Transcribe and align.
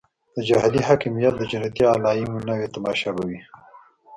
د 0.35 0.37
جهادي 0.47 0.81
حاکمیت 0.87 1.33
د 1.37 1.43
جنتي 1.51 1.83
علایمو 1.93 2.45
نوې 2.49 2.67
تماشه 2.75 3.09
به 3.15 3.23
وي. 3.29 3.39